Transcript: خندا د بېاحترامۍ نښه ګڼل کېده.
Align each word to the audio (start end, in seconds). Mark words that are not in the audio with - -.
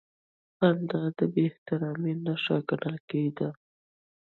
خندا 0.57 1.01
د 1.17 1.19
بېاحترامۍ 1.33 2.13
نښه 2.25 2.57
ګڼل 2.69 2.97
کېده. 3.09 3.49